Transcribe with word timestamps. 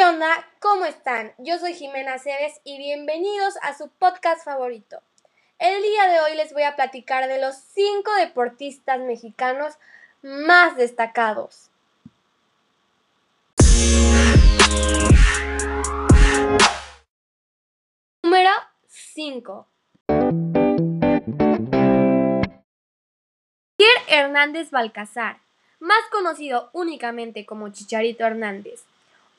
onda? 0.00 0.48
¿Cómo 0.58 0.86
están? 0.86 1.34
Yo 1.36 1.58
soy 1.58 1.74
Jimena 1.74 2.18
Cebes 2.18 2.60
y 2.64 2.78
bienvenidos 2.78 3.54
a 3.60 3.76
su 3.76 3.88
podcast 3.90 4.42
favorito. 4.42 5.02
El 5.58 5.82
día 5.82 6.08
de 6.08 6.20
hoy 6.20 6.34
les 6.34 6.54
voy 6.54 6.62
a 6.62 6.76
platicar 6.76 7.28
de 7.28 7.38
los 7.38 7.56
5 7.56 8.10
deportistas 8.14 9.00
mexicanos 9.00 9.74
más 10.22 10.76
destacados. 10.76 11.70
Número 18.22 18.50
5. 18.88 19.66
Pierre 23.76 24.02
Hernández 24.08 24.70
Balcazar, 24.70 25.40
más 25.80 26.02
conocido 26.10 26.70
únicamente 26.72 27.44
como 27.44 27.68
Chicharito 27.68 28.24
Hernández, 28.24 28.84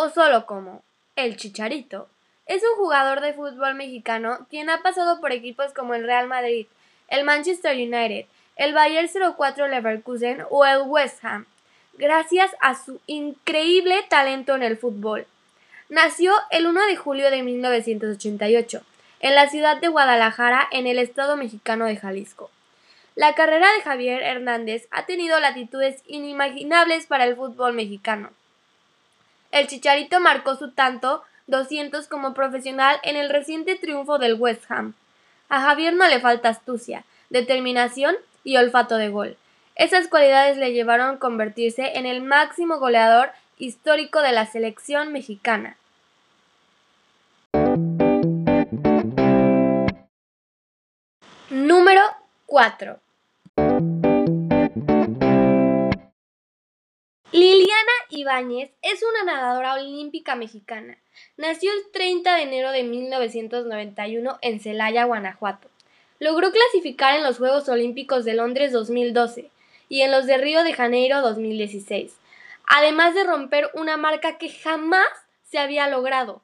o 0.00 0.10
solo 0.10 0.46
como 0.46 0.84
El 1.16 1.36
Chicharito. 1.36 2.08
Es 2.46 2.62
un 2.62 2.76
jugador 2.76 3.20
de 3.20 3.32
fútbol 3.32 3.74
mexicano 3.74 4.46
quien 4.48 4.70
ha 4.70 4.80
pasado 4.80 5.20
por 5.20 5.32
equipos 5.32 5.72
como 5.72 5.92
el 5.92 6.04
Real 6.04 6.28
Madrid, 6.28 6.68
el 7.08 7.24
Manchester 7.24 7.74
United, 7.74 8.26
el 8.54 8.74
Bayer 8.74 9.10
04 9.10 9.66
Leverkusen 9.66 10.44
o 10.50 10.64
el 10.64 10.82
West 10.82 11.24
Ham, 11.24 11.46
gracias 11.94 12.52
a 12.60 12.76
su 12.76 13.00
increíble 13.08 14.04
talento 14.08 14.54
en 14.54 14.62
el 14.62 14.78
fútbol. 14.78 15.26
Nació 15.88 16.32
el 16.52 16.68
1 16.68 16.86
de 16.86 16.96
julio 16.96 17.28
de 17.32 17.42
1988 17.42 18.82
en 19.18 19.34
la 19.34 19.48
ciudad 19.48 19.78
de 19.78 19.88
Guadalajara, 19.88 20.68
en 20.70 20.86
el 20.86 21.00
estado 21.00 21.36
mexicano 21.36 21.86
de 21.86 21.96
Jalisco. 21.96 22.52
La 23.16 23.34
carrera 23.34 23.66
de 23.72 23.82
Javier 23.82 24.22
Hernández 24.22 24.86
ha 24.92 25.06
tenido 25.06 25.40
latitudes 25.40 26.04
inimaginables 26.06 27.08
para 27.08 27.24
el 27.24 27.34
fútbol 27.34 27.72
mexicano. 27.72 28.30
El 29.50 29.66
Chicharito 29.66 30.20
marcó 30.20 30.56
su 30.56 30.72
tanto 30.72 31.22
200 31.46 32.06
como 32.08 32.34
profesional 32.34 32.98
en 33.02 33.16
el 33.16 33.30
reciente 33.30 33.76
triunfo 33.76 34.18
del 34.18 34.34
West 34.34 34.70
Ham. 34.70 34.94
A 35.48 35.62
Javier 35.62 35.94
no 35.94 36.06
le 36.06 36.20
falta 36.20 36.50
astucia, 36.50 37.04
determinación 37.30 38.14
y 38.44 38.56
olfato 38.56 38.96
de 38.96 39.08
gol. 39.08 39.36
Esas 39.74 40.08
cualidades 40.08 40.58
le 40.58 40.72
llevaron 40.72 41.16
a 41.16 41.18
convertirse 41.18 41.96
en 41.96 42.04
el 42.04 42.20
máximo 42.20 42.78
goleador 42.78 43.30
histórico 43.58 44.20
de 44.20 44.32
la 44.32 44.44
selección 44.46 45.12
mexicana. 45.12 45.76
Número 51.50 52.02
4. 52.46 52.98
Liliana 57.32 57.77
Ibáñez 58.10 58.70
es 58.80 59.02
una 59.02 59.30
nadadora 59.30 59.74
olímpica 59.74 60.34
mexicana. 60.34 60.96
Nació 61.36 61.70
el 61.72 61.90
30 61.92 62.36
de 62.36 62.42
enero 62.42 62.72
de 62.72 62.82
1991 62.82 64.38
en 64.40 64.60
Celaya, 64.60 65.04
Guanajuato. 65.04 65.68
Logró 66.18 66.50
clasificar 66.50 67.16
en 67.16 67.22
los 67.22 67.36
Juegos 67.36 67.68
Olímpicos 67.68 68.24
de 68.24 68.32
Londres 68.32 68.72
2012 68.72 69.50
y 69.90 70.00
en 70.00 70.10
los 70.10 70.24
de 70.24 70.38
Río 70.38 70.64
de 70.64 70.72
Janeiro 70.72 71.20
2016, 71.20 72.16
además 72.66 73.14
de 73.14 73.24
romper 73.24 73.70
una 73.74 73.98
marca 73.98 74.38
que 74.38 74.48
jamás 74.48 75.06
se 75.42 75.58
había 75.58 75.86
logrado. 75.88 76.40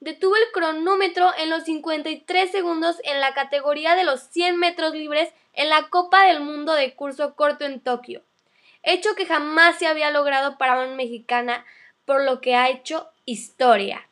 Detuvo 0.00 0.36
el 0.36 0.52
cronómetro 0.52 1.30
en 1.38 1.48
los 1.48 1.64
53 1.64 2.50
segundos 2.50 2.96
en 3.04 3.20
la 3.20 3.32
categoría 3.32 3.96
de 3.96 4.04
los 4.04 4.20
100 4.20 4.58
metros 4.58 4.92
libres 4.92 5.30
en 5.54 5.70
la 5.70 5.88
Copa 5.88 6.26
del 6.26 6.40
Mundo 6.40 6.74
de 6.74 6.94
curso 6.94 7.34
corto 7.34 7.64
en 7.64 7.80
Tokio 7.80 8.22
hecho 8.86 9.14
que 9.16 9.26
jamás 9.26 9.78
se 9.78 9.86
había 9.86 10.10
logrado 10.10 10.56
para 10.56 10.80
una 10.80 10.94
mexicana, 10.94 11.64
por 12.04 12.24
lo 12.24 12.40
que 12.40 12.54
ha 12.54 12.70
hecho 12.70 13.08
historia. 13.24 14.06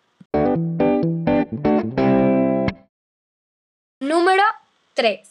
Número 4.01 4.43
3. 4.95 5.31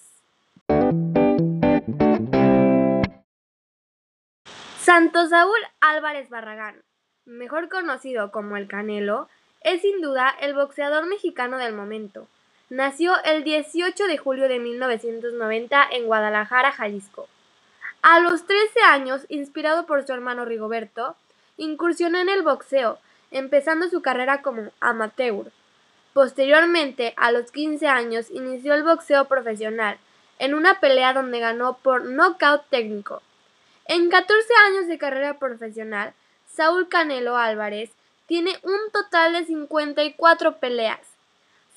Santos 4.79 5.29
Saúl 5.29 5.59
Álvarez 5.81 6.29
Barragán, 6.29 6.81
mejor 7.25 7.69
conocido 7.69 8.31
como 8.31 8.57
el 8.57 8.67
Canelo, 8.67 9.27
es 9.61 9.81
sin 9.81 10.01
duda 10.01 10.29
el 10.41 10.53
boxeador 10.53 11.05
mexicano 11.05 11.57
del 11.57 11.73
momento. 11.73 12.27
Nació 12.69 13.13
el 13.23 13.43
18 13.43 14.07
de 14.07 14.17
julio 14.17 14.47
de 14.47 14.59
1990 14.59 15.87
en 15.91 16.05
Guadalajara, 16.05 16.71
Jalisco. 16.71 17.27
A 18.05 18.19
los 18.19 18.45
13 18.45 18.81
años, 18.81 19.25
inspirado 19.29 19.85
por 19.85 20.05
su 20.05 20.11
hermano 20.11 20.43
Rigoberto, 20.43 21.15
incursionó 21.55 22.19
en 22.19 22.27
el 22.27 22.41
boxeo, 22.41 22.99
empezando 23.31 23.87
su 23.87 24.01
carrera 24.01 24.41
como 24.41 24.73
amateur. 24.81 25.53
Posteriormente, 26.11 27.13
a 27.15 27.31
los 27.31 27.49
15 27.51 27.87
años, 27.87 28.29
inició 28.29 28.73
el 28.73 28.83
boxeo 28.83 29.29
profesional, 29.29 29.97
en 30.37 30.53
una 30.53 30.81
pelea 30.81 31.13
donde 31.13 31.39
ganó 31.39 31.77
por 31.77 32.03
nocaut 32.03 32.63
técnico. 32.69 33.21
En 33.85 34.09
14 34.09 34.49
años 34.67 34.87
de 34.87 34.97
carrera 34.97 35.39
profesional, 35.39 36.13
Saúl 36.51 36.89
Canelo 36.89 37.37
Álvarez 37.37 37.89
tiene 38.27 38.59
un 38.63 38.91
total 38.91 39.31
de 39.31 39.45
54 39.45 40.57
peleas, 40.57 40.99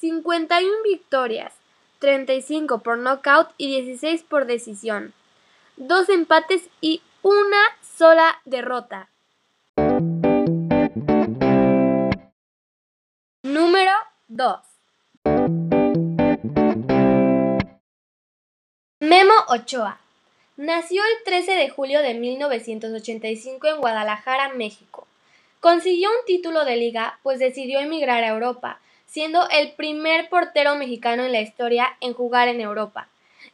51 0.00 0.82
victorias, 0.82 1.52
35 2.00 2.80
por 2.80 2.98
nocaut 2.98 3.50
y 3.58 3.68
16 3.68 4.24
por 4.24 4.46
decisión 4.46 5.14
dos 5.76 6.08
empates 6.08 6.68
y 6.80 7.02
una 7.22 7.60
sola 7.82 8.40
derrota. 8.44 9.10
Número 13.42 13.92
2. 14.28 14.60
Memo 19.00 19.34
Ochoa. 19.48 20.00
Nació 20.56 21.02
el 21.02 21.24
13 21.24 21.54
de 21.54 21.68
julio 21.68 22.00
de 22.00 22.14
1985 22.14 23.66
en 23.66 23.80
Guadalajara, 23.80 24.54
México. 24.54 25.06
Consiguió 25.60 26.08
un 26.08 26.24
título 26.26 26.64
de 26.64 26.76
liga, 26.76 27.18
pues 27.22 27.38
decidió 27.38 27.80
emigrar 27.80 28.24
a 28.24 28.28
Europa, 28.28 28.80
siendo 29.04 29.46
el 29.50 29.72
primer 29.72 30.30
portero 30.30 30.76
mexicano 30.76 31.24
en 31.24 31.32
la 31.32 31.42
historia 31.42 31.96
en 32.00 32.14
jugar 32.14 32.48
en 32.48 32.60
Europa. 32.62 33.08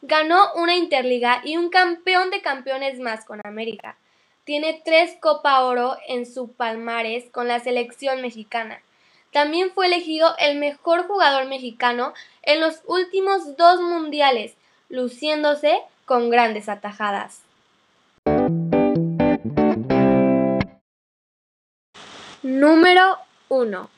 Ganó 0.04 0.52
una 0.56 0.74
Interliga 0.74 1.42
y 1.44 1.56
un 1.56 1.70
campeón 1.70 2.30
de 2.30 2.42
campeones 2.42 2.98
más 2.98 3.24
con 3.24 3.40
América. 3.44 3.96
Tiene 4.42 4.82
tres 4.84 5.16
Copa 5.20 5.60
Oro 5.62 5.96
en 6.08 6.26
su 6.26 6.52
palmares 6.52 7.30
con 7.30 7.46
la 7.46 7.60
selección 7.60 8.20
mexicana. 8.20 8.82
También 9.30 9.70
fue 9.70 9.86
elegido 9.86 10.34
el 10.40 10.58
mejor 10.58 11.06
jugador 11.06 11.46
mexicano 11.46 12.14
en 12.42 12.60
los 12.60 12.82
últimos 12.86 13.56
dos 13.56 13.80
mundiales, 13.80 14.56
luciéndose 14.88 15.78
con 16.04 16.30
grandes 16.30 16.68
atajadas. 16.68 17.42
Número 22.42 23.18
1. 23.48 23.88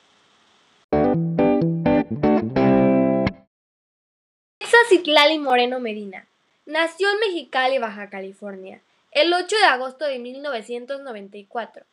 Citlali 4.89 5.39
Moreno 5.39 5.81
Medina. 5.81 6.27
Nació 6.67 7.11
en 7.11 7.21
Mexicali, 7.21 7.79
Baja 7.79 8.11
California, 8.11 8.83
el 9.13 9.33
8 9.33 9.57
de 9.57 9.65
agosto 9.65 10.05
de 10.05 10.19
1994. 10.19 11.87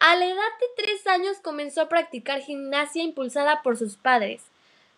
A 0.00 0.16
la 0.16 0.26
edad 0.26 0.34
de 0.34 0.84
tres 0.84 1.06
años 1.06 1.38
comenzó 1.42 1.80
a 1.80 1.88
practicar 1.88 2.42
gimnasia 2.42 3.02
impulsada 3.02 3.62
por 3.62 3.78
sus 3.78 3.96
padres. 3.96 4.42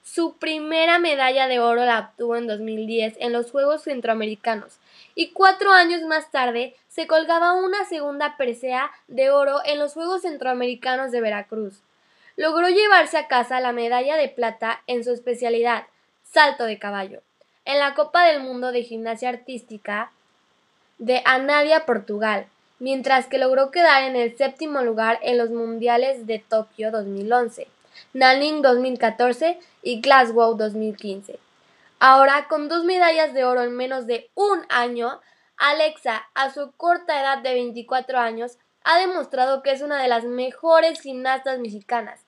Su 0.03 0.37
primera 0.39 0.99
medalla 0.99 1.47
de 1.47 1.61
oro 1.61 1.85
la 1.85 2.01
obtuvo 2.01 2.35
en 2.35 2.49
2010 2.49 3.17
en 3.21 3.33
los 3.33 3.53
Juegos 3.53 3.83
Centroamericanos 3.83 4.79
y 5.15 5.31
cuatro 5.31 5.71
años 5.71 6.03
más 6.03 6.33
tarde 6.33 6.75
se 6.89 7.07
colgaba 7.07 7.53
una 7.53 7.85
segunda 7.85 8.37
presea 8.37 8.91
de 9.07 9.31
oro 9.31 9.61
en 9.65 9.79
los 9.79 9.95
Juegos 9.95 10.23
Centroamericanos 10.23 11.13
de 11.13 11.21
Veracruz. 11.21 11.83
Logró 12.35 12.69
llevarse 12.69 13.17
a 13.17 13.29
casa 13.29 13.61
la 13.61 13.73
medalla 13.73 14.17
de 14.17 14.29
plata 14.29 14.83
en 14.89 15.05
su 15.05 15.13
especialidad, 15.13 15.87
salto 16.25 16.65
de 16.65 16.81
caballo 16.81 17.23
en 17.69 17.79
la 17.79 17.93
Copa 17.93 18.25
del 18.25 18.41
Mundo 18.41 18.73
de 18.73 18.83
Gimnasia 18.83 19.29
Artística 19.29 20.11
de 20.97 21.21
Anadia, 21.27 21.85
Portugal, 21.85 22.47
mientras 22.79 23.27
que 23.27 23.37
logró 23.37 23.71
quedar 23.71 24.05
en 24.05 24.17
el 24.17 24.35
séptimo 24.39 24.81
lugar 24.81 25.19
en 25.21 25.37
los 25.37 25.51
Mundiales 25.51 26.27
de 26.27 26.39
Tokio 26.39 26.91
2011, 26.91 27.69
Nanning 28.15 28.63
2014 28.63 29.59
y 29.83 30.01
Glasgow 30.01 30.57
2015. 30.57 31.39
Ahora, 32.01 32.47
con 32.49 32.71
dos 32.71 32.85
medallas 32.85 33.35
de 33.35 33.45
oro 33.45 33.61
en 33.61 33.77
menos 33.77 34.07
de 34.07 34.31
un 34.35 34.63
año, 34.71 35.21
Alexa, 35.59 36.27
a 36.33 36.51
su 36.51 36.73
corta 36.73 37.21
edad 37.21 37.43
de 37.43 37.53
24 37.53 38.19
años, 38.19 38.57
ha 38.83 38.99
demostrado 38.99 39.63
que 39.63 39.73
es 39.73 39.83
una 39.83 40.01
de 40.01 40.09
las 40.09 40.25
mejores 40.25 41.03
gimnastas 41.03 41.59
mexicanas, 41.59 42.21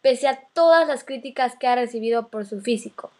pese 0.00 0.26
a 0.26 0.40
todas 0.54 0.88
las 0.88 1.04
críticas 1.04 1.54
que 1.60 1.66
ha 1.66 1.74
recibido 1.74 2.28
por 2.28 2.46
su 2.46 2.62
físico. 2.62 3.10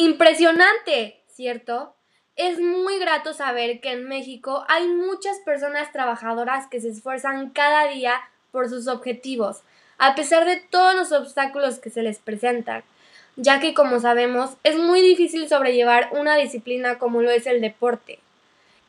Impresionante, 0.00 1.20
¿cierto? 1.28 1.94
es 2.40 2.58
muy 2.58 2.98
grato 2.98 3.34
saber 3.34 3.80
que 3.80 3.92
en 3.92 4.08
México 4.08 4.64
hay 4.66 4.88
muchas 4.88 5.38
personas 5.40 5.92
trabajadoras 5.92 6.66
que 6.68 6.80
se 6.80 6.88
esfuerzan 6.88 7.50
cada 7.50 7.88
día 7.88 8.18
por 8.50 8.70
sus 8.70 8.88
objetivos, 8.88 9.58
a 9.98 10.14
pesar 10.14 10.46
de 10.46 10.56
todos 10.56 10.94
los 10.94 11.12
obstáculos 11.12 11.78
que 11.80 11.90
se 11.90 12.02
les 12.02 12.18
presentan, 12.18 12.82
ya 13.36 13.60
que 13.60 13.74
como 13.74 14.00
sabemos 14.00 14.52
es 14.64 14.78
muy 14.78 15.02
difícil 15.02 15.50
sobrellevar 15.50 16.08
una 16.12 16.36
disciplina 16.36 16.98
como 16.98 17.20
lo 17.20 17.30
es 17.30 17.46
el 17.46 17.60
deporte. 17.60 18.20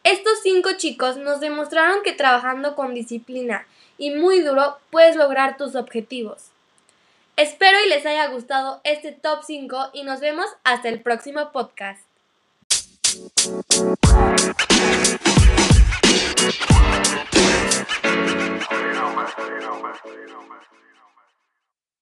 Estos 0.06 0.40
cinco 0.42 0.69
chicos 0.78 1.18
nos 1.18 1.42
demostraron 1.42 2.04
que 2.04 2.13
trabajando 2.13 2.74
con 2.74 2.94
disciplina 2.94 3.68
y 3.98 4.12
muy 4.12 4.40
duro 4.40 4.78
puedes 4.92 5.18
lograr 5.18 5.58
tus 5.58 5.75
objetivos. 5.75 6.52
Espero 7.41 7.75
y 7.83 7.89
les 7.89 8.05
haya 8.05 8.27
gustado 8.27 8.81
este 8.83 9.13
top 9.13 9.39
5 9.43 9.89
y 9.93 10.03
nos 10.03 10.19
vemos 10.19 10.45
hasta 10.63 10.89
el 10.89 11.01
próximo 11.01 11.51
podcast. 11.51 12.05